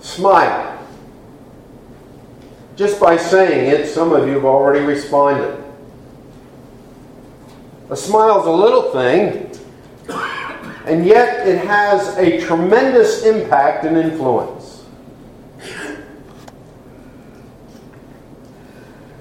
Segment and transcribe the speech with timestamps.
[0.00, 0.78] Smile.
[2.76, 5.62] Just by saying it, some of you have already responded.
[7.90, 9.50] A smile is a little thing,
[10.86, 14.84] and yet it has a tremendous impact and influence.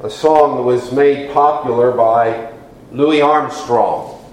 [0.04, 2.54] A song that was made popular by
[2.93, 4.23] Louis Armstrong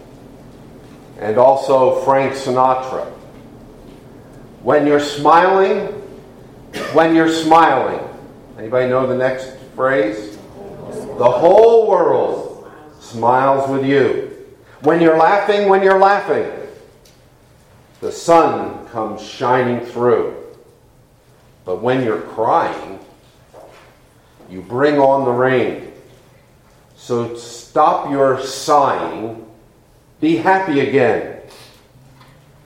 [1.19, 3.07] and also Frank Sinatra.
[4.63, 5.96] When you're smiling,
[6.95, 8.01] when you're smiling.
[8.59, 10.37] Anybody know the next phrase?
[11.19, 14.33] The whole world smiles with you.
[14.83, 16.51] When you're laughing, when you're laughing,
[18.01, 20.35] the sun comes shining through.
[21.65, 23.01] But when you're crying,
[24.49, 25.93] you bring on the rain.
[26.97, 29.47] So stop your sighing.
[30.21, 31.41] Be happy again.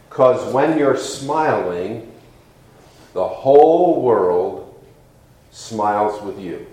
[0.08, 2.09] Because when you're smiling,
[3.12, 4.82] the whole world
[5.50, 6.66] smiles with you.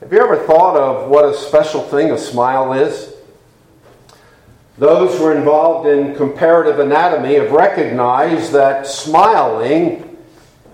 [0.00, 3.14] Have you ever thought of what a special thing a smile is?
[4.78, 10.16] Those who are involved in comparative anatomy have recognized that smiling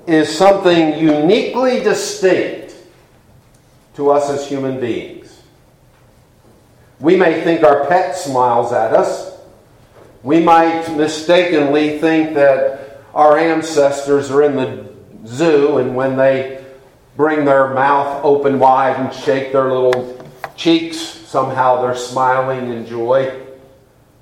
[0.06, 2.75] is something uniquely distinct
[3.97, 5.42] to us as human beings.
[7.00, 9.38] We may think our pet smiles at us.
[10.22, 12.78] We might mistakenly think that
[13.14, 14.89] our ancestors are in the
[15.27, 16.64] zoo and when they
[17.17, 20.25] bring their mouth open wide and shake their little
[20.56, 23.45] cheeks, somehow they're smiling in joy.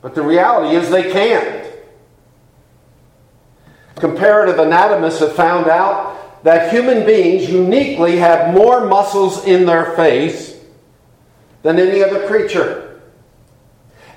[0.01, 1.67] But the reality is they can't.
[3.97, 10.59] Comparative anatomists have found out that human beings uniquely have more muscles in their face
[11.63, 13.01] than any other creature.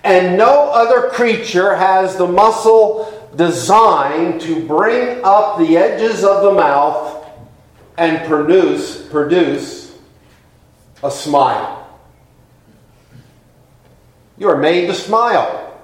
[0.04, 6.52] And no other creature has the muscle designed to bring up the edges of the
[6.52, 7.25] mouth
[7.97, 9.97] and produce, produce
[11.03, 11.88] a smile.
[14.37, 15.77] You are made to smile.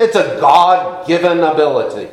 [0.00, 2.10] It's a God given ability.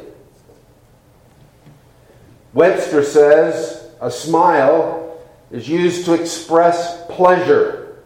[2.53, 5.19] Webster says a smile
[5.49, 7.97] is used to express pleasure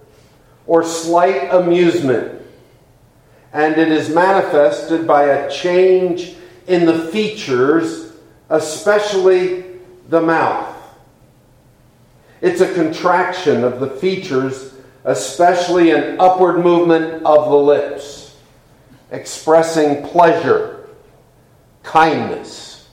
[0.68, 2.42] or slight amusement,
[3.56, 6.36] and it is manifested by a change
[6.68, 8.12] in the features,
[8.50, 9.64] especially
[10.10, 10.76] the mouth.
[12.42, 14.74] It's a contraction of the features,
[15.06, 18.36] especially an upward movement of the lips
[19.12, 20.90] expressing pleasure,
[21.82, 22.90] kindness,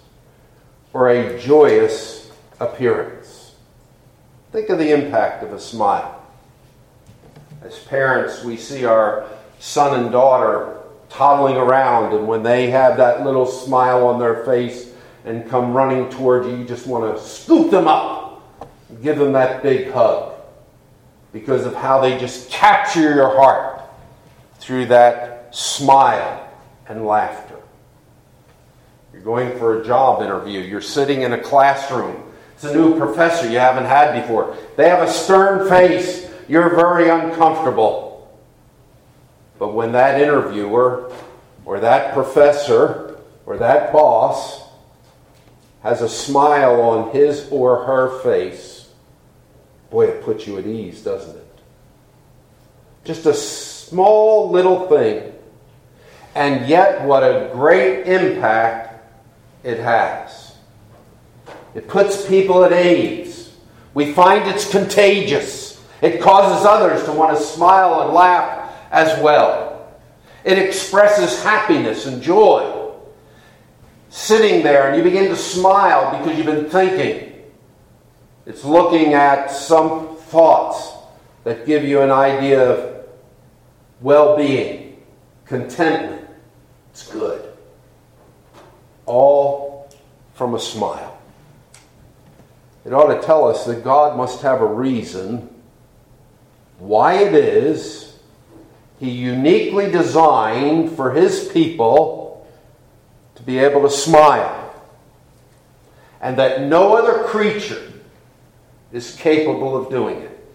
[0.92, 2.30] or a joyous
[2.60, 3.56] appearance.
[4.52, 6.24] Think of the impact of a smile.
[7.62, 9.26] As parents, we see our
[9.62, 14.92] son and daughter toddling around, and when they have that little smile on their face
[15.24, 18.22] and come running toward you, you just want to scoop them up
[19.02, 20.34] give them that big hug
[21.32, 23.80] because of how they just capture your heart
[24.58, 26.48] through that smile,
[26.88, 27.56] and laughter.
[29.12, 32.22] You're going for a job interview, you're sitting in a classroom.
[32.54, 34.56] It's a new professor you haven't had before.
[34.76, 38.11] They have a stern face, you're very uncomfortable.
[39.62, 41.12] But when that interviewer
[41.64, 44.60] or that professor or that boss
[45.84, 48.90] has a smile on his or her face,
[49.88, 51.60] boy, it puts you at ease, doesn't it?
[53.04, 55.32] Just a small little thing
[56.34, 59.00] and yet what a great impact
[59.62, 60.56] it has.
[61.76, 63.54] It puts people at ease.
[63.94, 65.80] We find it's contagious.
[66.00, 68.61] It causes others to want to smile and laugh
[68.92, 69.92] as well.
[70.44, 72.92] It expresses happiness and joy.
[74.10, 77.32] Sitting there and you begin to smile because you've been thinking.
[78.46, 80.92] It's looking at some thoughts
[81.42, 83.06] that give you an idea of
[84.00, 85.02] well being,
[85.44, 86.22] contentment
[86.92, 87.42] it's good.
[89.06, 89.90] All
[90.34, 91.18] from a smile.
[92.84, 95.48] It ought to tell us that God must have a reason
[96.78, 98.11] why it is
[99.02, 102.46] He uniquely designed for His people
[103.34, 104.72] to be able to smile.
[106.20, 107.82] And that no other creature
[108.92, 110.54] is capable of doing it.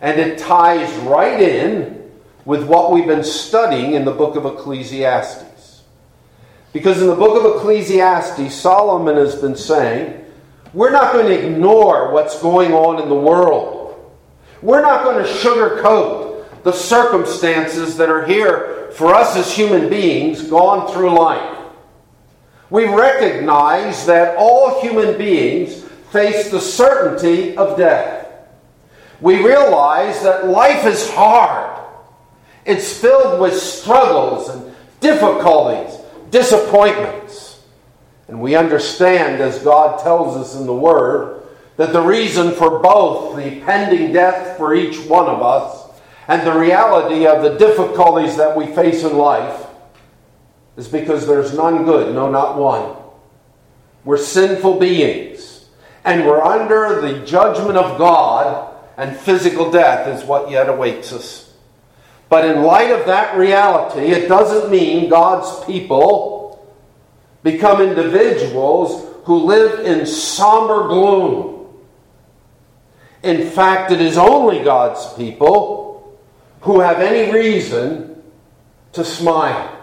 [0.00, 2.10] And it ties right in
[2.44, 5.84] with what we've been studying in the book of Ecclesiastes.
[6.72, 10.24] Because in the book of Ecclesiastes, Solomon has been saying,
[10.72, 14.12] we're not going to ignore what's going on in the world.
[14.60, 16.29] We're not going to sugarcoat
[16.62, 21.58] the circumstances that are here for us as human beings gone through life.
[22.68, 28.28] We recognize that all human beings face the certainty of death.
[29.20, 31.78] We realize that life is hard.
[32.64, 35.98] It's filled with struggles and difficulties,
[36.30, 37.60] disappointments.
[38.28, 41.42] And we understand, as God tells us in the Word,
[41.76, 45.79] that the reason for both the pending death for each one of us
[46.30, 49.66] and the reality of the difficulties that we face in life
[50.76, 52.94] is because there's none good, no, not one.
[54.04, 55.66] We're sinful beings,
[56.04, 61.52] and we're under the judgment of God, and physical death is what yet awaits us.
[62.28, 66.72] But in light of that reality, it doesn't mean God's people
[67.42, 71.66] become individuals who live in somber gloom.
[73.24, 75.89] In fact, it is only God's people
[76.60, 78.22] who have any reason
[78.92, 79.76] to smile.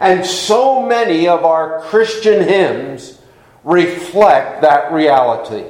[0.00, 3.20] And so many of our Christian hymns
[3.62, 5.64] reflect that reality.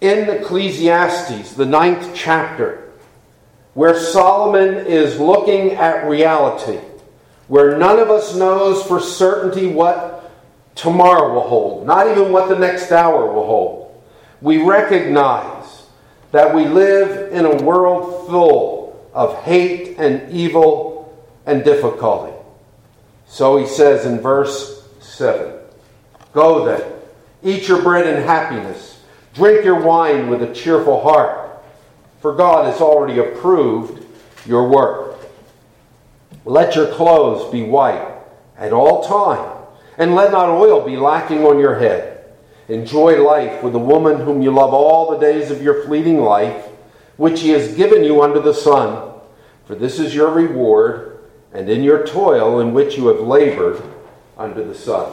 [0.00, 2.92] In Ecclesiastes, the ninth chapter,
[3.74, 6.78] where Solomon is looking at reality,
[7.48, 10.30] where none of us knows for certainty what
[10.74, 14.02] tomorrow will hold, not even what the next hour will hold,
[14.40, 15.55] we recognize
[16.32, 22.32] that we live in a world full of hate and evil and difficulty.
[23.26, 25.54] So he says in verse 7
[26.32, 26.92] Go then,
[27.42, 29.02] eat your bread in happiness,
[29.34, 31.62] drink your wine with a cheerful heart,
[32.20, 34.04] for God has already approved
[34.46, 35.18] your work.
[36.44, 38.14] Let your clothes be white
[38.58, 39.64] at all time,
[39.98, 42.15] and let not oil be lacking on your head.
[42.68, 46.66] Enjoy life with the woman whom you love all the days of your fleeting life,
[47.16, 49.12] which he has given you under the sun,
[49.66, 51.18] for this is your reward
[51.52, 53.82] and in your toil in which you have labored
[54.36, 55.12] under the sun.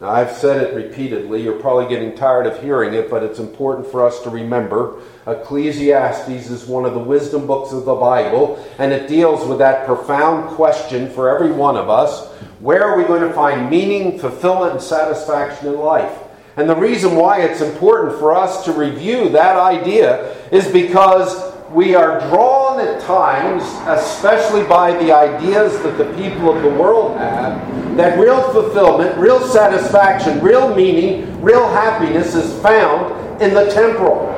[0.00, 1.42] Now, I've said it repeatedly.
[1.42, 5.00] You're probably getting tired of hearing it, but it's important for us to remember.
[5.26, 9.86] Ecclesiastes is one of the wisdom books of the Bible, and it deals with that
[9.86, 12.32] profound question for every one of us
[12.62, 16.16] where are we going to find meaning, fulfillment, and satisfaction in life?
[16.56, 21.94] And the reason why it's important for us to review that idea is because we
[21.94, 27.96] are drawn at times, especially by the ideas that the people of the world have,
[27.96, 34.28] that real fulfillment, real satisfaction, real meaning, real happiness is found in the temporal.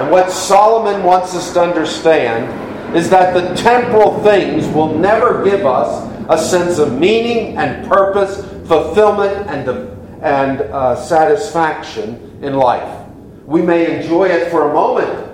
[0.00, 5.64] And what Solomon wants us to understand is that the temporal things will never give
[5.64, 13.06] us a sense of meaning and purpose, fulfillment, and, and uh, satisfaction in life.
[13.44, 15.26] We may enjoy it for a moment,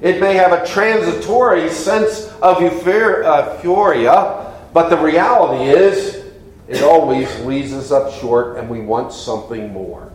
[0.00, 6.24] it may have a transitory sense of euphoria, but the reality is
[6.68, 10.12] it always leaves us up short and we want something more.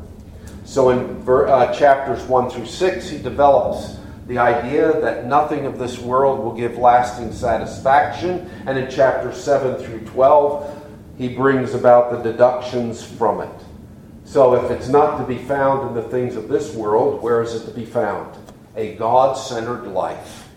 [0.64, 3.98] So in uh, chapters 1 through 6, he develops
[4.28, 8.50] the idea that nothing of this world will give lasting satisfaction.
[8.66, 13.50] And in chapters 7 through 12, he brings about the deductions from it.
[14.34, 17.54] So if it's not to be found in the things of this world, where is
[17.54, 18.36] it to be found?
[18.76, 20.50] a God centered life.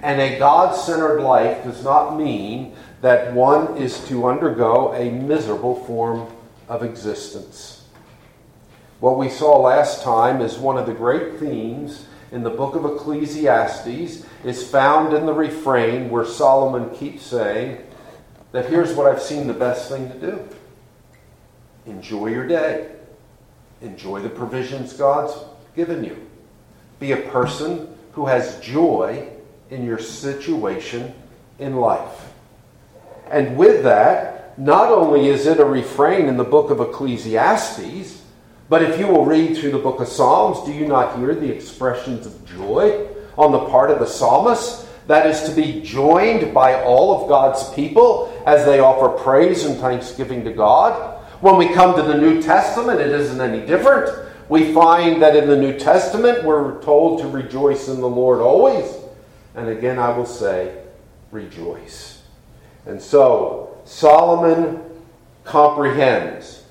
[0.00, 5.84] And a God centered life does not mean that one is to undergo a miserable
[5.84, 6.28] form
[6.68, 7.84] of existence.
[9.00, 12.84] What we saw last time is one of the great themes in the book of
[12.84, 17.84] Ecclesiastes is found in the refrain where Solomon keeps saying
[18.52, 20.48] that here's what I've seen the best thing to do
[21.86, 22.95] enjoy your day,
[23.80, 25.34] enjoy the provisions God's
[25.74, 26.16] given you.
[26.98, 29.28] Be a person who has joy
[29.70, 31.14] in your situation
[31.58, 32.32] in life.
[33.30, 38.22] And with that, not only is it a refrain in the book of Ecclesiastes,
[38.68, 41.52] but if you will read through the book of Psalms, do you not hear the
[41.52, 43.06] expressions of joy
[43.36, 44.86] on the part of the psalmist?
[45.06, 49.78] That is to be joined by all of God's people as they offer praise and
[49.78, 51.22] thanksgiving to God.
[51.40, 54.26] When we come to the New Testament, it isn't any different.
[54.48, 58.90] We find that in the New Testament we're told to rejoice in the Lord always.
[59.54, 60.82] And again, I will say,
[61.30, 62.22] rejoice.
[62.86, 64.82] And so, Solomon
[65.44, 66.64] comprehends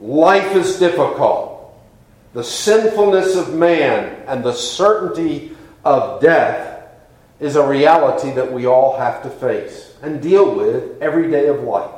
[0.00, 1.74] life is difficult.
[2.32, 6.88] The sinfulness of man and the certainty of death
[7.40, 11.62] is a reality that we all have to face and deal with every day of
[11.62, 11.97] life.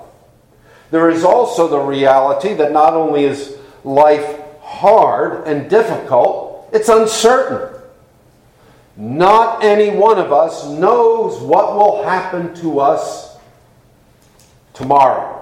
[0.90, 7.80] There is also the reality that not only is life hard and difficult, it's uncertain.
[8.97, 13.37] Not any one of us knows what will happen to us
[14.75, 15.37] tomorrow.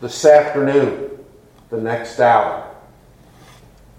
[0.00, 1.10] this afternoon,
[1.68, 2.66] the next hour.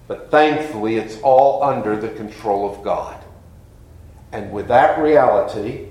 [0.08, 3.24] But thankfully, it's all under the control of God.
[4.31, 5.89] And with that reality,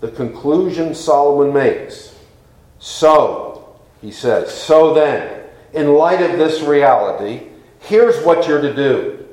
[0.00, 2.14] the conclusion Solomon makes
[2.80, 3.51] so,
[4.02, 7.46] he says, so then, in light of this reality,
[7.78, 9.26] here's what you're to do.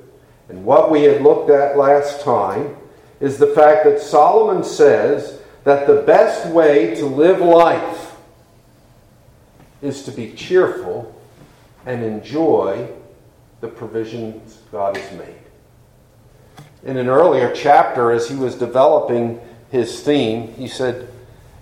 [0.47, 2.77] And what we had looked at last time
[3.19, 8.15] is the fact that Solomon says that the best way to live life
[9.81, 11.19] is to be cheerful
[11.85, 12.87] and enjoy
[13.61, 15.35] the provisions God has made.
[16.83, 19.39] In an earlier chapter, as he was developing
[19.71, 21.09] his theme, he said,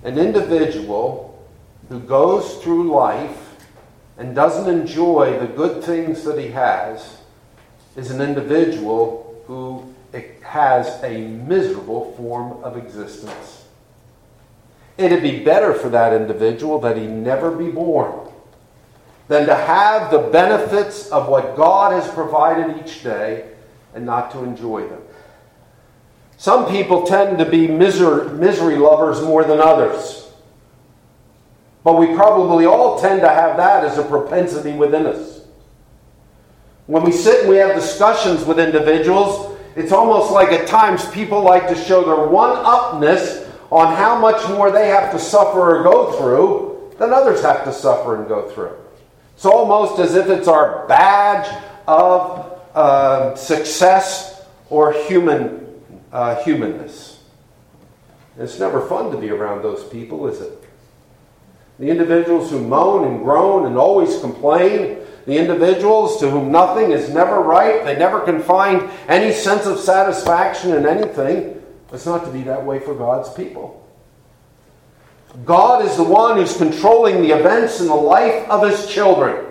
[0.04, 1.27] An individual
[1.90, 3.56] who goes through life
[4.18, 7.18] and doesn't enjoy the good things that he has
[7.96, 9.94] is an individual who
[10.44, 13.66] has a miserable form of existence.
[14.98, 18.32] It'd be better for that individual that he never be born
[19.28, 23.50] than to have the benefits of what God has provided each day
[23.94, 25.02] and not to enjoy them.
[26.38, 30.27] Some people tend to be misery, lovers more than others.
[31.88, 35.40] But we probably all tend to have that as a propensity within us.
[36.86, 41.42] When we sit and we have discussions with individuals, it's almost like at times people
[41.42, 45.84] like to show their one upness on how much more they have to suffer or
[45.84, 48.76] go through than others have to suffer and go through.
[49.36, 51.48] It's almost as if it's our badge
[51.88, 57.24] of uh, success or human uh, humanness.
[58.38, 60.67] it's never fun to be around those people, is it?
[61.80, 67.10] The individuals who moan and groan and always complain, the individuals to whom nothing is
[67.10, 71.62] never right, they never can find any sense of satisfaction in anything.
[71.94, 73.88] It's not to be that way for God's people.
[75.46, 79.46] God is the one who's controlling the events in the life of his children.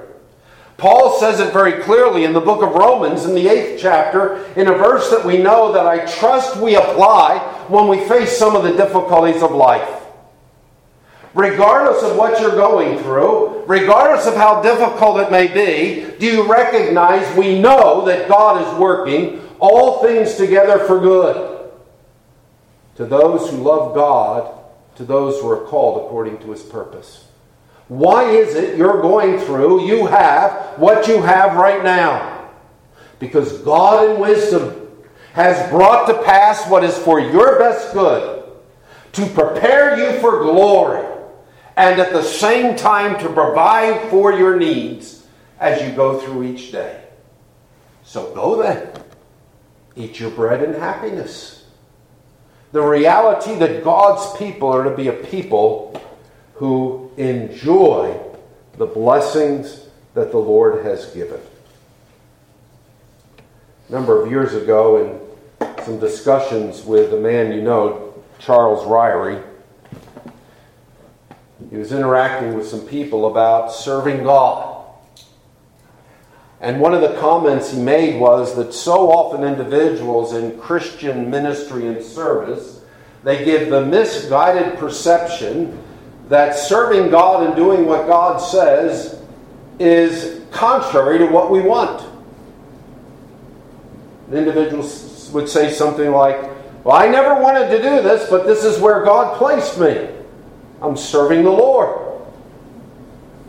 [0.79, 4.69] Paul says it very clearly in the book of Romans, in the eighth chapter, in
[4.69, 8.63] a verse that we know that I trust we apply when we face some of
[8.63, 10.06] the difficulties of life.
[11.37, 16.51] Regardless of what you're going through, regardless of how difficult it may be, do you
[16.51, 21.71] recognize we know that God is working all things together for good
[22.95, 24.51] to those who love God,
[24.95, 27.29] to those who are called according to his purpose?
[27.89, 32.49] Why is it you're going through, you have what you have right now?
[33.19, 34.89] Because God in wisdom
[35.35, 38.43] has brought to pass what is for your best good
[39.13, 41.13] to prepare you for glory
[41.77, 45.27] and at the same time to provide for your needs
[45.61, 47.03] as you go through each day.
[48.05, 48.89] So go then.
[49.95, 51.65] Eat your bread in happiness.
[52.73, 56.01] The reality that God's people are to be a people
[56.55, 58.21] who enjoy
[58.77, 61.41] the blessings that the Lord has given.
[63.89, 65.29] A number of years ago,
[65.61, 69.43] in some discussions with a man you know, Charles Ryrie,
[71.71, 74.85] he was interacting with some people about serving God.
[76.61, 81.87] And one of the comments he made was that so often individuals in Christian ministry
[81.87, 82.81] and service,
[83.25, 85.83] they give the misguided perception
[86.29, 89.21] that serving God and doing what God says
[89.79, 92.03] is contrary to what we want.
[94.29, 94.89] An individual
[95.33, 96.41] would say something like,
[96.85, 100.09] Well, I never wanted to do this, but this is where God placed me.
[100.83, 102.23] I'm serving the Lord.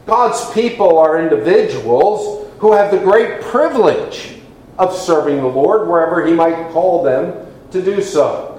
[0.05, 4.39] God's people are individuals who have the great privilege
[4.79, 8.53] of serving the Lord wherever He might call them to do so.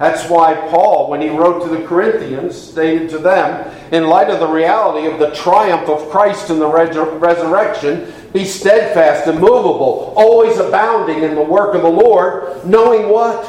[0.00, 4.40] That's why Paul, when he wrote to the Corinthians, stated to them, in light of
[4.40, 11.22] the reality of the triumph of Christ in the resurrection, be steadfast, immovable, always abounding
[11.22, 13.44] in the work of the Lord, knowing what?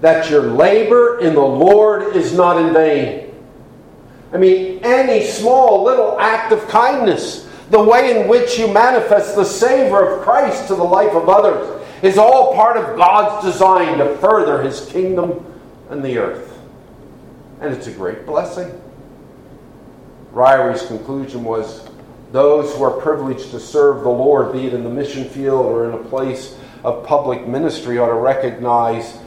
[0.00, 3.34] That your labor in the Lord is not in vain.
[4.32, 9.44] I mean, any small little act of kindness, the way in which you manifest the
[9.44, 14.16] savor of Christ to the life of others, is all part of God's design to
[14.18, 15.44] further his kingdom
[15.90, 16.58] and the earth.
[17.60, 18.80] And it's a great blessing.
[20.30, 21.88] Ryrie's conclusion was
[22.30, 25.88] those who are privileged to serve the Lord, be it in the mission field or
[25.88, 29.18] in a place of public ministry, ought to recognize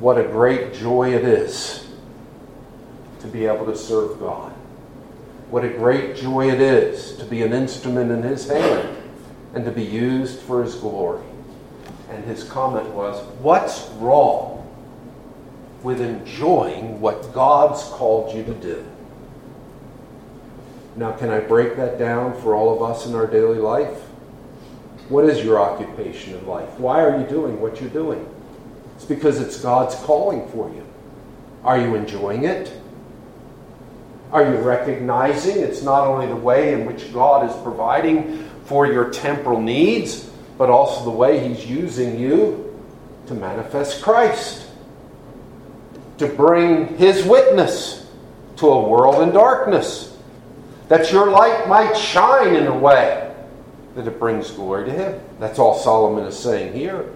[0.00, 1.88] what a great joy it is
[3.20, 4.52] to be able to serve God.
[5.50, 8.96] What a great joy it is to be an instrument in His hand
[9.54, 11.24] and to be used for His glory.
[12.10, 14.62] And his comment was, What's wrong
[15.82, 18.84] with enjoying what God's called you to do?
[20.94, 24.00] Now, can I break that down for all of us in our daily life?
[25.08, 26.70] What is your occupation in life?
[26.78, 28.26] Why are you doing what you're doing?
[28.96, 30.84] It's because it's God's calling for you.
[31.62, 32.72] Are you enjoying it?
[34.32, 39.10] Are you recognizing it's not only the way in which God is providing for your
[39.10, 42.76] temporal needs, but also the way He's using you
[43.26, 44.66] to manifest Christ,
[46.18, 48.10] to bring His witness
[48.56, 50.16] to a world in darkness,
[50.88, 53.34] that your light might shine in a way
[53.94, 55.20] that it brings glory to Him.
[55.38, 57.12] That's all Solomon is saying here.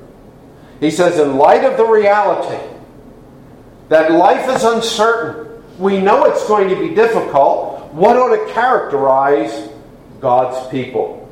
[0.80, 2.64] He says, in light of the reality
[3.90, 7.92] that life is uncertain, we know it's going to be difficult.
[7.92, 9.68] What ought to characterize
[10.20, 11.28] God's people?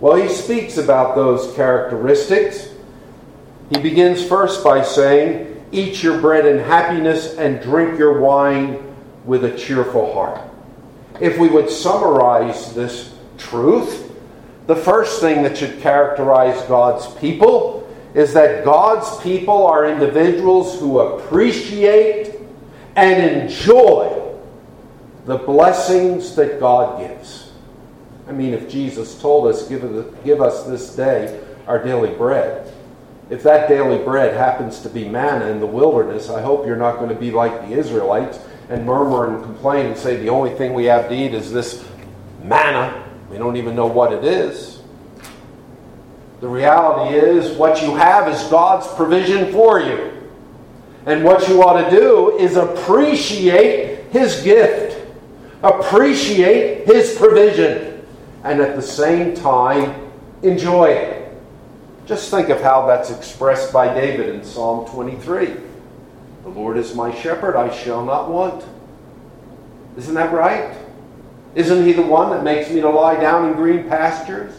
[0.00, 2.68] Well, he speaks about those characteristics.
[3.68, 8.94] He begins first by saying, Eat your bread in happiness and drink your wine
[9.24, 10.40] with a cheerful heart.
[11.20, 14.10] If we would summarize this truth,
[14.66, 17.79] the first thing that should characterize God's people
[18.14, 22.36] is that God's people are individuals who appreciate
[22.96, 24.36] and enjoy
[25.26, 27.52] the blessings that God gives.
[28.26, 32.72] I mean, if Jesus told us, give, us this day our daily bread,
[33.28, 36.96] if that daily bread happens to be manna in the wilderness, I hope you're not
[36.96, 40.74] going to be like the Israelites and murmur and complain and say the only thing
[40.74, 41.84] we have to eat is this
[42.42, 43.08] manna.
[43.30, 44.79] We don't even know what it is.
[46.40, 50.10] The reality is, what you have is God's provision for you.
[51.06, 55.06] And what you ought to do is appreciate His gift,
[55.62, 57.90] appreciate His provision
[58.44, 60.10] and at the same time
[60.42, 61.32] enjoy it.
[62.06, 65.54] Just think of how that's expressed by David in Psalm 23.
[66.42, 68.64] The Lord is my shepherd, I shall not want.
[69.96, 70.76] Isn't that right?
[71.54, 74.54] Isn't he the one that makes me to lie down in green pastures?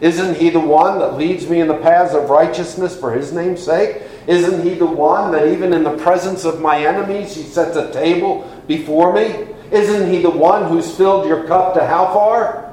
[0.00, 3.62] Isn't he the one that leads me in the paths of righteousness for his name's
[3.62, 4.02] sake?
[4.26, 7.92] Isn't he the one that even in the presence of my enemies he sets a
[7.92, 9.48] table before me?
[9.70, 12.64] Isn't he the one who's filled your cup to how far?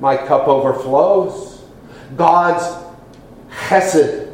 [0.00, 1.62] my cup overflows.
[2.16, 2.64] God's
[3.50, 4.30] hesed,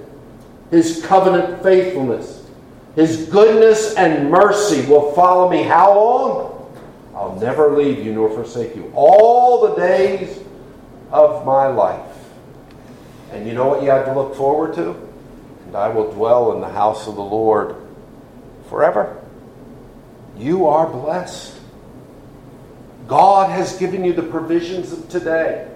[0.70, 2.48] his covenant faithfulness,
[2.94, 6.72] his goodness and mercy will follow me how long?
[7.14, 8.90] I'll never leave you nor forsake you.
[8.94, 10.40] All the days
[11.10, 12.15] of my life.
[13.36, 14.96] And you know what you have to look forward to?
[15.66, 17.76] And I will dwell in the house of the Lord
[18.70, 19.22] forever.
[20.38, 21.54] You are blessed.
[23.06, 25.68] God has given you the provisions of today.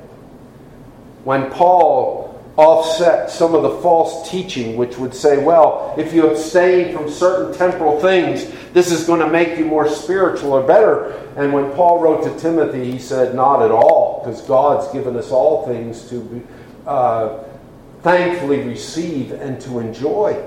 [1.24, 6.96] When Paul offset some of the false teaching, which would say, well, if you abstain
[6.96, 11.12] from certain temporal things, this is going to make you more spiritual or better.
[11.36, 15.30] And when Paul wrote to Timothy, he said, not at all, because God's given us
[15.30, 16.46] all things to
[16.86, 17.44] uh,
[18.02, 20.42] thankfully receive and to enjoy.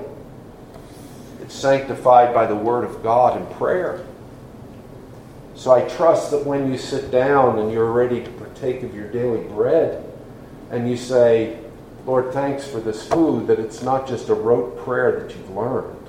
[1.40, 4.04] It's sanctified by the Word of God and prayer.
[5.54, 9.10] So I trust that when you sit down and you're ready to partake of your
[9.10, 10.04] daily bread,
[10.70, 11.58] and you say,
[12.06, 16.06] Lord, thanks for this food, that it's not just a rote prayer that you've learned,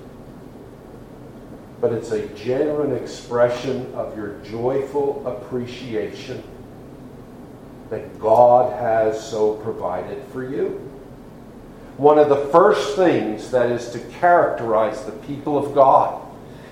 [1.79, 6.43] but it's a genuine expression of your joyful appreciation
[7.89, 10.94] that God has so provided for you.
[11.97, 16.21] One of the first things that is to characterize the people of God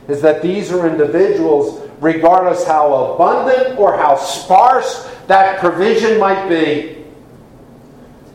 [0.08, 6.98] is that these are individuals regardless how abundant or how sparse that provision might be,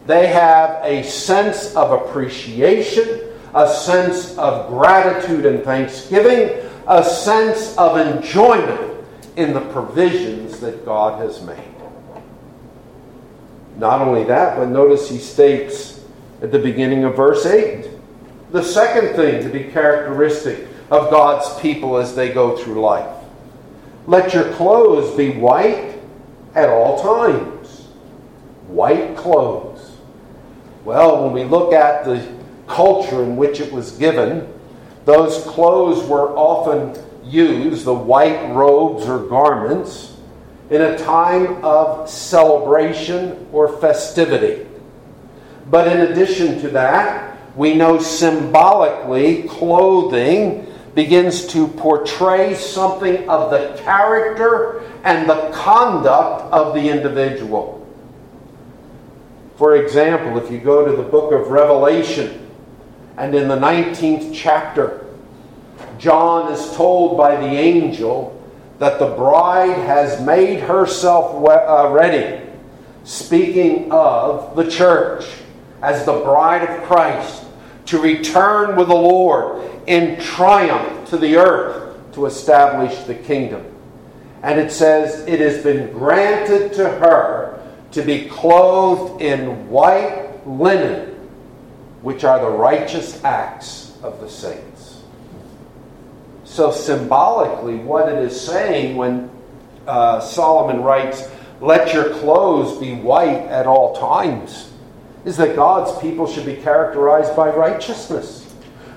[0.07, 3.21] they have a sense of appreciation,
[3.55, 9.05] a sense of gratitude and thanksgiving, a sense of enjoyment
[9.37, 11.59] in the provisions that God has made.
[13.77, 15.98] Not only that, but notice he states
[16.43, 17.89] at the beginning of verse 8
[18.51, 23.19] the second thing to be characteristic of God's people as they go through life
[24.09, 25.99] let your clothes be white
[26.55, 27.89] at all times.
[28.69, 29.97] White clothes.
[30.85, 32.27] Well, when we look at the
[32.67, 34.53] culture in which it was given,
[35.05, 40.17] those clothes were often used, the white robes or garments,
[40.71, 44.67] in a time of celebration or festivity.
[45.71, 53.81] But in addition to that, we know symbolically clothing begins to portray something of the
[53.83, 57.87] character and the conduct of the individual.
[59.57, 62.49] For example, if you go to the book of Revelation,
[63.17, 65.07] and in the 19th chapter,
[65.99, 68.41] John is told by the angel
[68.79, 72.49] that the bride has made herself uh, ready,
[73.03, 75.27] speaking of the church
[75.83, 77.45] as the bride of Christ,
[77.87, 83.65] to return with the Lord in triumph to the earth to establish the kingdom.
[84.43, 87.61] And it says, It has been granted to her
[87.93, 91.15] to be clothed in white linen,
[92.03, 95.03] which are the righteous acts of the saints.
[96.45, 99.31] So, symbolically, what it is saying when
[99.87, 101.29] uh, Solomon writes,
[101.61, 104.68] Let your clothes be white at all times,
[105.25, 108.55] is that God's people should be characterized by righteousness.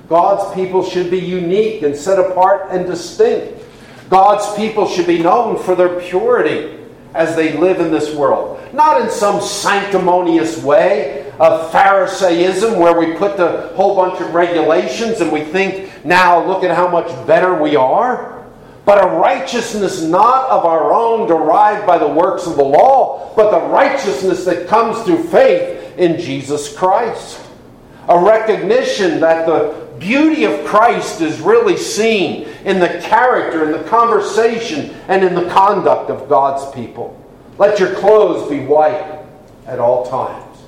[0.08, 3.64] God's people should be unique and set apart and distinct.
[4.10, 6.78] God's people should be known for their purity
[7.14, 8.60] as they live in this world.
[8.74, 15.22] Not in some sanctimonious way of Pharisaism where we put the whole bunch of regulations
[15.22, 18.46] and we think, now look at how much better we are.
[18.84, 23.52] But a righteousness not of our own derived by the works of the law, but
[23.52, 27.42] the righteousness that comes through faith in Jesus Christ.
[28.08, 33.88] A recognition that the beauty of Christ is really seen in the character, in the
[33.88, 37.18] conversation, and in the conduct of God's people.
[37.58, 39.20] Let your clothes be white
[39.68, 40.60] at all times.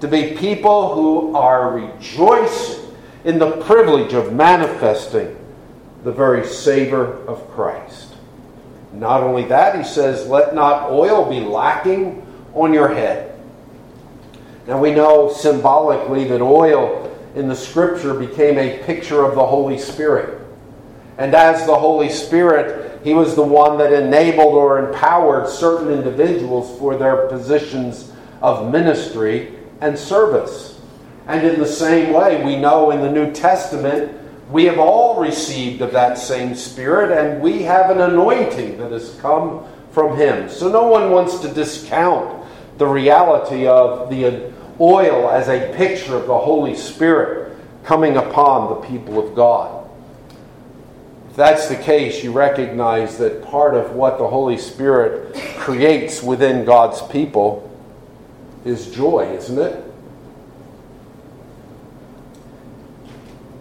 [0.00, 2.80] To be people who are rejoicing
[3.24, 5.36] in the privilege of manifesting
[6.02, 8.14] the very savor of Christ.
[8.92, 13.29] Not only that, he says, let not oil be lacking on your head.
[14.70, 19.76] Now we know symbolically that oil in the scripture became a picture of the Holy
[19.76, 20.40] Spirit.
[21.18, 26.78] And as the Holy Spirit, he was the one that enabled or empowered certain individuals
[26.78, 30.80] for their positions of ministry and service.
[31.26, 34.16] And in the same way, we know in the New Testament,
[34.52, 39.18] we have all received of that same Spirit, and we have an anointing that has
[39.20, 40.48] come from Him.
[40.48, 42.46] So no one wants to discount
[42.78, 48.86] the reality of the oil as a picture of the Holy Spirit coming upon the
[48.86, 49.88] people of God.
[51.28, 56.64] If that's the case, you recognize that part of what the Holy Spirit creates within
[56.64, 57.70] God's people
[58.64, 59.84] is joy, isn't it?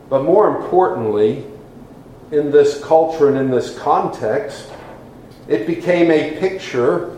[0.10, 1.46] But more importantly,
[2.32, 4.70] in this culture and in this context,
[5.48, 7.18] it became a picture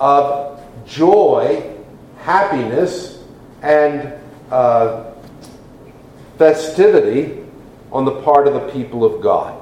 [0.00, 1.77] of joy
[2.28, 3.24] happiness
[3.62, 4.12] and
[4.50, 5.12] uh,
[6.36, 7.42] festivity
[7.90, 9.58] on the part of the people of God.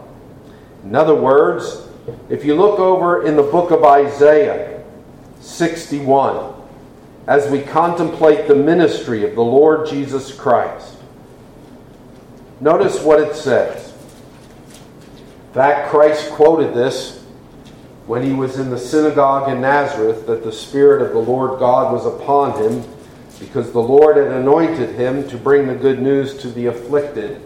[0.83, 1.87] In other words,
[2.29, 4.83] if you look over in the book of Isaiah
[5.39, 6.55] 61,
[7.29, 10.97] as we contemplate the ministry of the Lord Jesus Christ,
[12.61, 13.95] notice what it says.
[15.47, 17.16] In fact, Christ quoted this
[18.07, 21.93] when he was in the synagogue in Nazareth that the Spirit of the Lord God
[21.93, 22.85] was upon him
[23.41, 27.43] because the Lord had anointed him to bring the good news to the afflicted.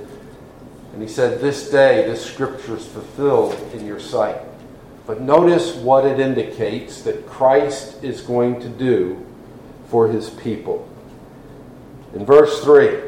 [0.92, 4.37] And he said, This day this scripture is fulfilled in your sight.
[5.07, 9.27] But notice what it indicates that Christ is going to do
[9.88, 10.87] for his people.
[12.14, 13.01] In verse 3,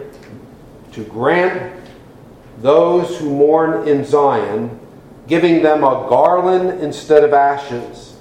[0.92, 1.80] to grant
[2.60, 4.80] those who mourn in Zion
[5.32, 8.18] giving them a garland instead of ashes,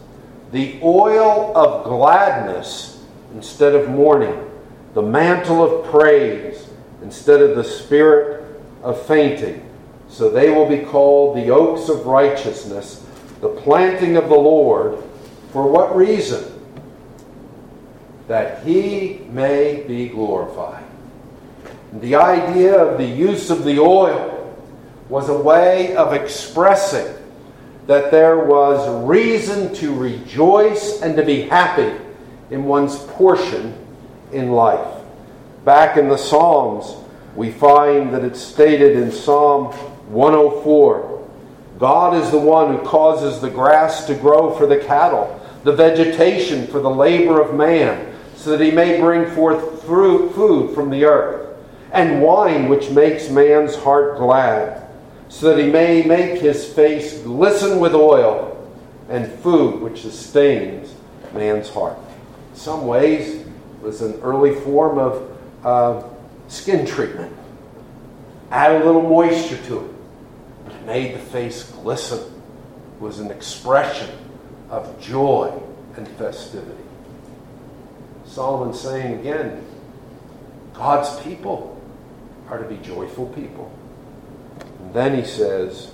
[0.53, 4.49] the oil of gladness instead of mourning,
[4.93, 6.69] the mantle of praise
[7.03, 8.45] instead of the spirit
[8.81, 9.61] of fainting.
[10.07, 13.05] So they will be called the oaks of righteousness,
[13.41, 15.03] the planting of the Lord.
[15.51, 16.45] For what reason?
[18.29, 20.85] That he may be glorified.
[21.91, 24.30] The idea of the use of the oil
[25.11, 27.13] was a way of expressing
[27.85, 31.93] that there was reason to rejoice and to be happy
[32.49, 33.77] in one's portion
[34.31, 35.03] in life.
[35.65, 36.95] Back in the Psalms,
[37.35, 39.73] we find that it's stated in Psalm
[40.13, 41.27] 104
[41.77, 46.67] God is the one who causes the grass to grow for the cattle, the vegetation
[46.67, 51.57] for the labor of man, so that he may bring forth food from the earth,
[51.91, 54.80] and wine which makes man's heart glad
[55.31, 58.69] so that he may make his face glisten with oil
[59.07, 60.93] and food which sustains
[61.33, 61.97] man's heart.
[62.51, 66.03] In some ways, it was an early form of uh,
[66.49, 67.33] skin treatment.
[68.51, 69.91] Add a little moisture to it,
[70.65, 72.19] but it made the face glisten.
[72.19, 74.09] It was an expression
[74.69, 75.57] of joy
[75.95, 76.83] and festivity.
[78.25, 79.65] Solomon saying again,
[80.73, 81.81] God's people
[82.49, 83.71] are to be joyful people.
[84.93, 85.91] Then he says,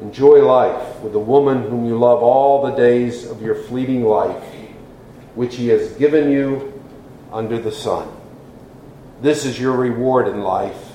[0.00, 4.44] Enjoy life with the woman whom you love all the days of your fleeting life,
[5.34, 6.80] which he has given you
[7.32, 8.08] under the sun.
[9.20, 10.92] This is your reward in life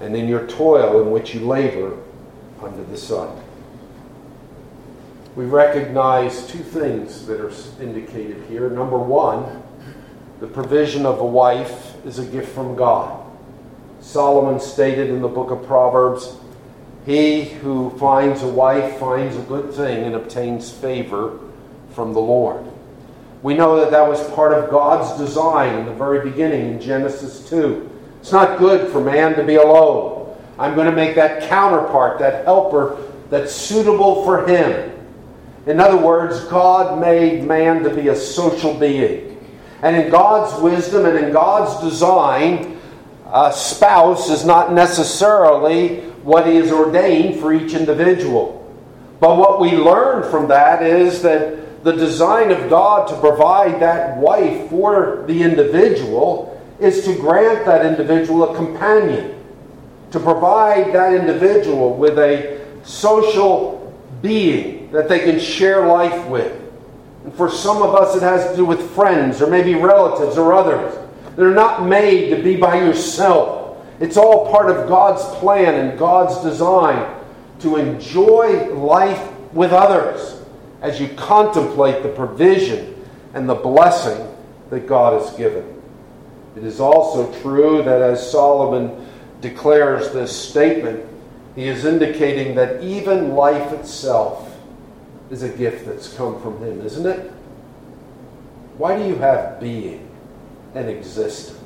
[0.00, 1.96] and in your toil in which you labor
[2.60, 3.40] under the sun.
[5.36, 8.68] We recognize two things that are indicated here.
[8.70, 9.62] Number one,
[10.40, 13.24] the provision of a wife is a gift from God.
[14.00, 16.36] Solomon stated in the book of Proverbs,
[17.06, 21.38] He who finds a wife finds a good thing and obtains favor
[21.92, 22.64] from the Lord.
[23.42, 27.48] We know that that was part of God's design in the very beginning in Genesis
[27.48, 27.88] 2.
[28.20, 30.36] It's not good for man to be alone.
[30.58, 34.92] I'm going to make that counterpart, that helper that's suitable for him.
[35.66, 39.32] In other words, God made man to be a social being.
[39.82, 42.80] And in God's wisdom and in God's design,
[43.32, 48.52] a spouse is not necessarily what is ordained for each individual.
[49.20, 54.18] But what we learn from that is that the design of God to provide that
[54.18, 59.40] wife for the individual is to grant that individual a companion,
[60.10, 66.60] to provide that individual with a social being that they can share life with.
[67.22, 70.52] And for some of us, it has to do with friends or maybe relatives or
[70.54, 70.92] others.
[71.36, 73.65] They're not made to be by yourself.
[74.00, 77.14] It's all part of God's plan and God's design
[77.60, 80.42] to enjoy life with others
[80.82, 82.94] as you contemplate the provision
[83.34, 84.26] and the blessing
[84.70, 85.82] that God has given.
[86.56, 89.06] It is also true that as Solomon
[89.40, 91.04] declares this statement,
[91.54, 94.56] he is indicating that even life itself
[95.30, 97.32] is a gift that's come from him, isn't it?
[98.76, 100.08] Why do you have being
[100.74, 101.65] and existence?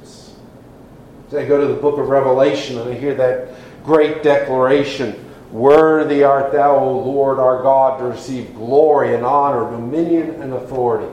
[1.33, 6.53] I go to the book of Revelation and I hear that great declaration Worthy art
[6.53, 11.13] thou, O Lord our God, to receive glory and honor, dominion and authority.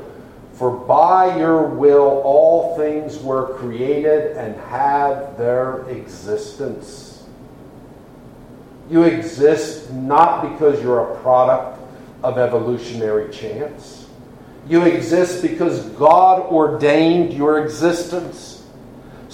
[0.53, 7.23] For by your will all things were created and have their existence.
[8.89, 11.79] You exist not because you're a product
[12.23, 14.07] of evolutionary chance.
[14.67, 18.56] You exist because God ordained your existence.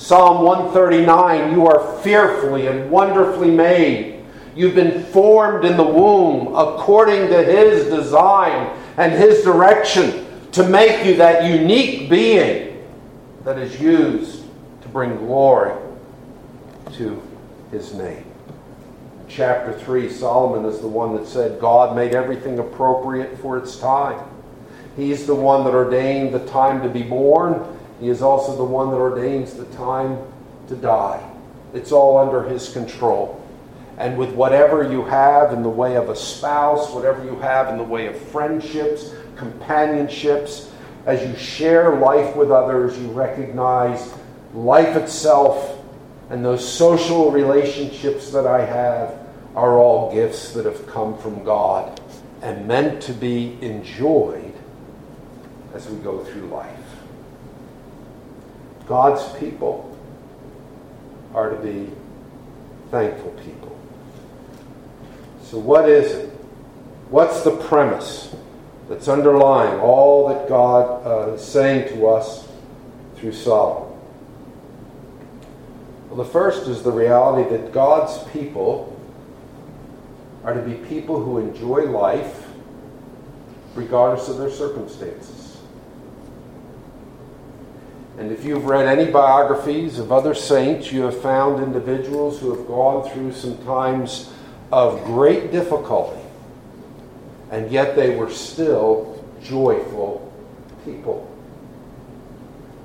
[0.03, 4.21] Psalm 139 You are fearfully and wonderfully made.
[4.53, 11.05] You've been formed in the womb according to His design and His direction to make
[11.05, 12.85] you that unique being
[13.45, 14.43] that is used
[14.81, 15.73] to bring glory
[16.95, 17.23] to
[17.71, 18.25] His name.
[18.25, 23.77] In chapter 3, Solomon is the one that said God made everything appropriate for its
[23.77, 24.19] time.
[24.97, 27.72] He's the one that ordained the time to be born.
[28.03, 30.19] He is also the one that ordains the time
[30.67, 31.25] to die.
[31.73, 33.39] It's all under His control
[33.97, 37.77] and with whatever you have in the way of a spouse, whatever you have in
[37.77, 40.69] the way of friendships, companionships,
[41.05, 44.13] as you share life with others, you recognize
[44.53, 45.79] life itself
[46.29, 49.17] and those social relationships that I have
[49.55, 52.01] are all gifts that have come from God
[52.41, 54.53] and meant to be enjoyed
[55.73, 56.82] as we go through life.
[58.87, 59.97] God's people
[61.33, 61.89] are to be
[62.91, 63.77] thankful people.
[65.43, 66.29] So, what is it?
[67.09, 68.35] What's the premise
[68.89, 72.47] that's underlying all that God uh, is saying to us
[73.15, 73.97] through Solomon?
[76.09, 78.99] Well, the first is the reality that God's people
[80.43, 82.47] are to be people who enjoy life
[83.75, 85.57] regardless of their circumstances.
[88.17, 92.67] And if you've read any biographies of other saints, you have found individuals who have
[92.67, 94.31] gone through some times
[94.71, 96.21] of great difficulty,
[97.51, 100.31] and yet they were still joyful
[100.85, 101.29] people.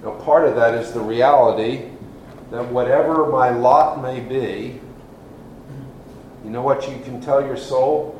[0.02, 1.90] Now, part of that is the reality
[2.50, 4.80] that whatever my lot may be,
[6.44, 8.14] you know what you can tell your soul?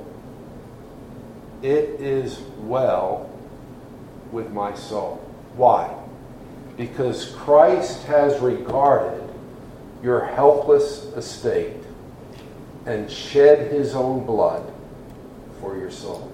[1.63, 3.31] It is well
[4.31, 5.17] with my soul.
[5.57, 5.98] Why?
[6.79, 9.29] Because Christ has regarded
[10.03, 11.77] your helpless estate
[12.87, 14.73] and shed his own blood
[15.61, 16.33] for your soul.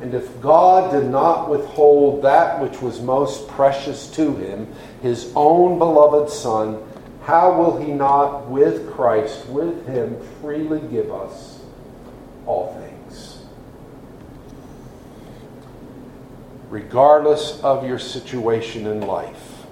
[0.00, 4.68] And if God did not withhold that which was most precious to him,
[5.02, 6.80] his own beloved Son,
[7.24, 11.58] how will he not, with Christ, with him, freely give us
[12.46, 12.87] all things?
[16.70, 19.64] Regardless of your situation in life,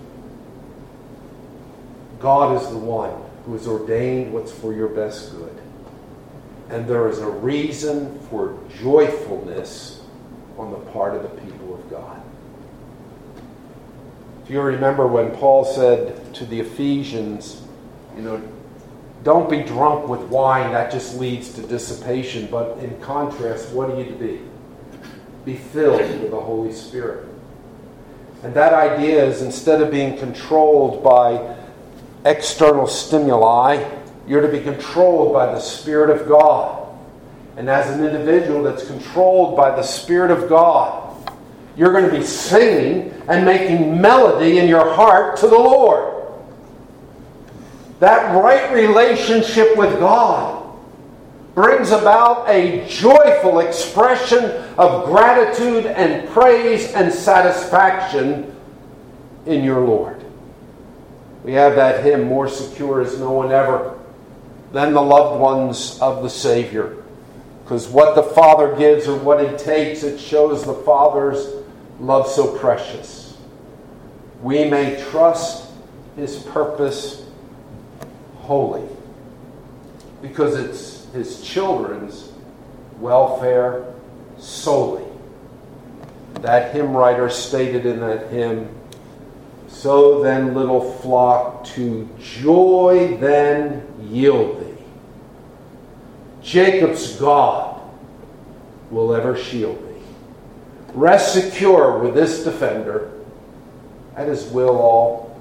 [2.18, 3.12] God is the one
[3.44, 5.56] who has ordained what's for your best good.
[6.70, 10.00] And there is a reason for joyfulness
[10.58, 12.22] on the part of the people of God.
[14.42, 17.62] If you remember when Paul said to the Ephesians,
[18.16, 18.42] you know,
[19.22, 22.48] don't be drunk with wine, that just leads to dissipation.
[22.50, 24.40] But in contrast, what are you to be?
[25.46, 27.24] Be filled with the Holy Spirit.
[28.42, 31.56] And that idea is instead of being controlled by
[32.24, 33.88] external stimuli,
[34.26, 36.88] you're to be controlled by the Spirit of God.
[37.56, 41.16] And as an individual that's controlled by the Spirit of God,
[41.76, 46.24] you're going to be singing and making melody in your heart to the Lord.
[48.00, 50.55] That right relationship with God
[51.56, 54.44] brings about a joyful expression
[54.76, 58.54] of gratitude and praise and satisfaction
[59.46, 60.22] in your Lord.
[61.44, 63.98] We have that hymn, More Secure is No One Ever
[64.72, 67.02] Than the Loved Ones of the Savior.
[67.64, 71.64] Because what the Father gives or what He takes, it shows the Father's
[71.98, 73.34] love so precious.
[74.42, 75.70] We may trust
[76.16, 77.24] His purpose
[78.40, 78.86] wholly
[80.22, 82.32] because it's His children's
[82.98, 83.94] welfare
[84.38, 85.04] solely.
[86.40, 88.74] That hymn writer stated in that hymn
[89.68, 94.84] So then, little flock, to joy then yield thee.
[96.42, 97.80] Jacob's God
[98.90, 100.02] will ever shield thee.
[100.94, 103.10] Rest secure with this defender.
[104.16, 105.40] At his will, all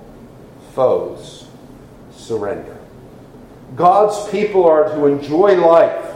[0.73, 1.47] foes
[2.11, 2.74] surrender.
[3.75, 6.13] God's people are to enjoy life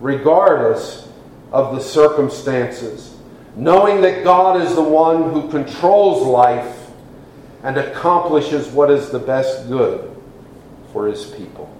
[0.00, 1.08] regardless
[1.52, 3.16] of the circumstances,
[3.54, 6.90] knowing that God is the one who controls life
[7.62, 10.14] and accomplishes what is the best good
[10.92, 11.72] for his people.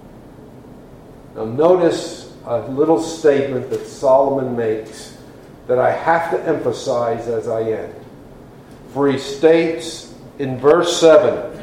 [1.35, 5.17] Now, notice a little statement that Solomon makes
[5.67, 7.93] that I have to emphasize as I end.
[8.93, 11.53] For he states in verse 7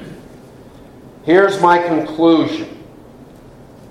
[1.24, 2.73] Here's my conclusion.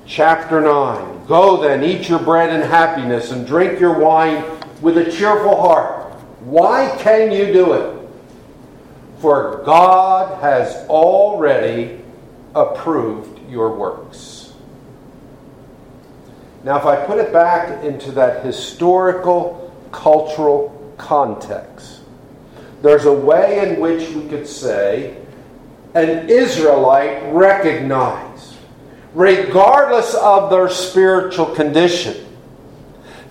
[0.06, 4.44] Chapter 9 Go then, eat your bread in happiness, and drink your wine
[4.82, 6.14] with a cheerful heart.
[6.42, 8.10] Why can you do it?
[9.20, 12.02] For God has already
[12.54, 14.54] approved your works.
[16.64, 22.02] Now, if I put it back into that historical, cultural context,
[22.82, 25.18] there's a way in which we could say
[25.94, 28.33] an Israelite recognized,
[29.14, 32.26] regardless of their spiritual condition,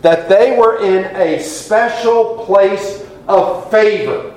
[0.03, 4.35] that they were in a special place of favor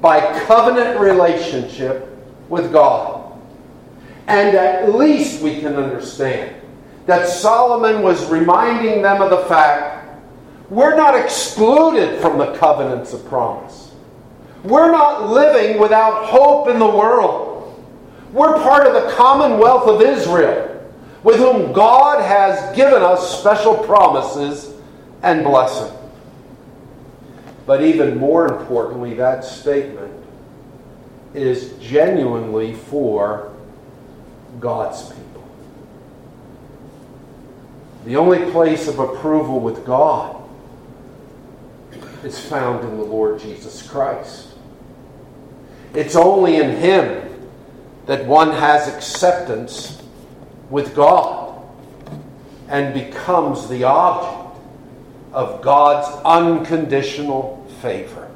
[0.00, 2.08] by covenant relationship
[2.48, 3.32] with God.
[4.26, 6.54] And at least we can understand
[7.06, 9.98] that Solomon was reminding them of the fact
[10.68, 13.94] we're not excluded from the covenants of promise.
[14.64, 17.82] We're not living without hope in the world.
[18.32, 20.67] We're part of the commonwealth of Israel,
[21.28, 24.72] with whom God has given us special promises
[25.22, 25.94] and blessing.
[27.66, 30.24] But even more importantly, that statement
[31.34, 33.54] is genuinely for
[34.58, 35.46] God's people.
[38.06, 40.34] The only place of approval with God
[42.24, 44.48] is found in the Lord Jesus Christ.
[45.92, 47.50] It's only in Him
[48.06, 49.98] that one has acceptance
[50.70, 51.62] with God
[52.68, 54.58] and becomes the object
[55.32, 58.28] of God's unconditional favor.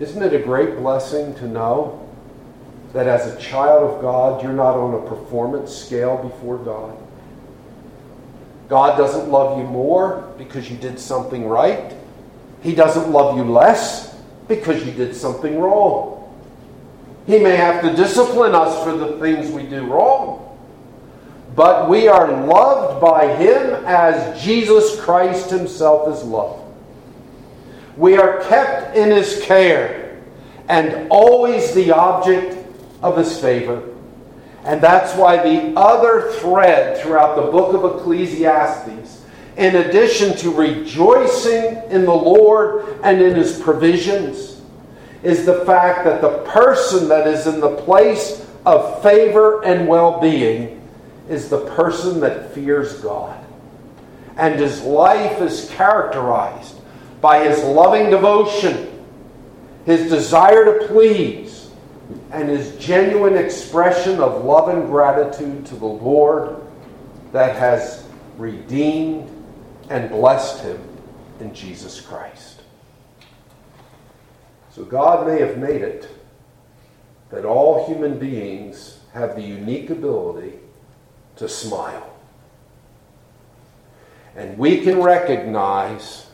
[0.00, 2.00] Isn't it a great blessing to know
[2.92, 6.96] that as a child of God, you're not on a performance scale before God?
[8.68, 11.94] God doesn't love you more because you did something right.
[12.62, 14.14] He doesn't love you less
[14.48, 16.13] because you did something wrong.
[17.26, 20.40] He may have to discipline us for the things we do wrong.
[21.54, 26.62] But we are loved by Him as Jesus Christ Himself is loved.
[27.96, 30.20] We are kept in His care
[30.68, 32.58] and always the object
[33.02, 33.90] of His favor.
[34.64, 39.22] And that's why the other thread throughout the book of Ecclesiastes,
[39.56, 44.62] in addition to rejoicing in the Lord and in His provisions,
[45.24, 50.20] is the fact that the person that is in the place of favor and well
[50.20, 50.80] being
[51.28, 53.42] is the person that fears God.
[54.36, 56.76] And his life is characterized
[57.20, 59.04] by his loving devotion,
[59.86, 61.70] his desire to please,
[62.30, 66.60] and his genuine expression of love and gratitude to the Lord
[67.32, 68.06] that has
[68.36, 69.30] redeemed,
[69.90, 70.80] and blessed him
[71.40, 72.53] in Jesus Christ.
[74.74, 76.08] So God may have made it
[77.30, 80.54] that all human beings have the unique ability
[81.36, 82.12] to smile.
[84.34, 86.26] And we can recognize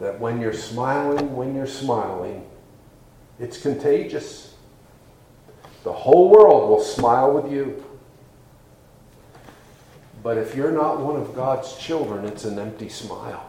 [0.00, 2.44] that when you're smiling, when you're smiling,
[3.38, 4.56] it's contagious.
[5.84, 7.84] The whole world will smile with you.
[10.24, 13.47] But if you're not one of God's children, it's an empty smile.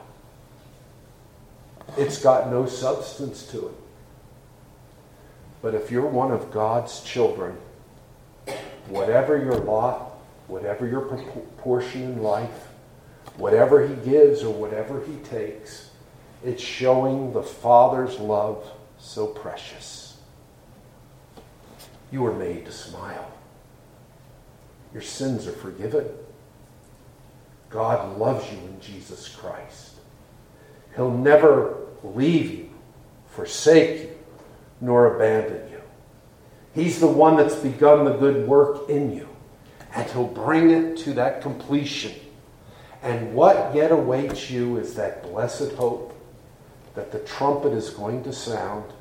[1.97, 3.75] It's got no substance to it.
[5.61, 7.57] But if you're one of God's children,
[8.87, 10.11] whatever your lot,
[10.47, 11.01] whatever your
[11.57, 12.69] portion in life,
[13.35, 15.89] whatever He gives or whatever He takes,
[16.43, 18.65] it's showing the Father's love
[18.97, 20.17] so precious.
[22.11, 23.31] You were made to smile.
[24.93, 26.07] Your sins are forgiven.
[27.69, 29.88] God loves you in Jesus Christ.
[30.99, 32.69] He'll never leave you,
[33.29, 34.17] forsake you,
[34.81, 35.81] nor abandon you.
[36.75, 39.29] He's the one that's begun the good work in you,
[39.95, 42.11] and He'll bring it to that completion.
[43.01, 46.13] And what yet awaits you is that blessed hope
[46.95, 48.91] that the trumpet is going to sound,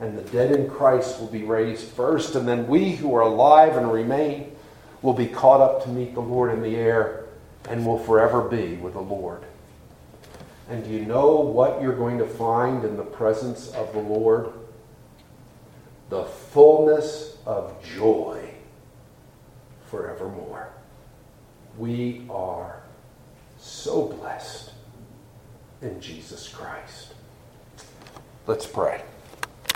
[0.00, 3.74] and the dead in Christ will be raised first, and then we who are alive
[3.78, 4.54] and remain
[5.00, 7.24] will be caught up to meet the Lord in the air
[7.70, 9.44] and will forever be with the Lord.
[10.68, 14.52] And do you know what you're going to find in the presence of the Lord?
[16.10, 18.50] The fullness of joy
[19.86, 20.68] forevermore.
[21.78, 22.82] We are
[23.58, 24.72] so blessed
[25.80, 27.14] in Jesus Christ.
[28.46, 29.02] Let's pray.